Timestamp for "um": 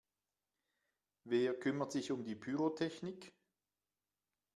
2.11-2.23